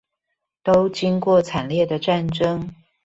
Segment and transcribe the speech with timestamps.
[0.63, 2.69] 都經過慘烈的戰爭